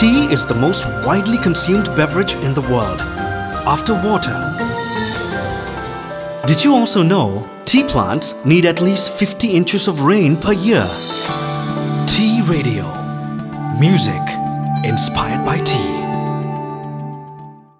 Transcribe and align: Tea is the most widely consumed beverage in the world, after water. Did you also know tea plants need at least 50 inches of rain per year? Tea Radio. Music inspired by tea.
Tea 0.00 0.32
is 0.32 0.46
the 0.46 0.54
most 0.54 0.86
widely 1.04 1.36
consumed 1.36 1.84
beverage 1.94 2.32
in 2.36 2.54
the 2.54 2.62
world, 2.62 3.02
after 3.68 3.92
water. 3.92 4.32
Did 6.46 6.64
you 6.64 6.74
also 6.74 7.02
know 7.02 7.46
tea 7.66 7.84
plants 7.84 8.34
need 8.42 8.64
at 8.64 8.80
least 8.80 9.12
50 9.12 9.50
inches 9.50 9.88
of 9.88 10.00
rain 10.00 10.38
per 10.38 10.54
year? 10.54 10.86
Tea 12.06 12.40
Radio. 12.46 12.86
Music 13.78 14.22
inspired 14.84 15.44
by 15.44 15.58
tea. 15.58 16.09